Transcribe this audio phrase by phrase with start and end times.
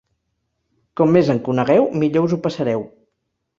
[1.01, 2.85] Com més en conegueu, millor us ho passareu.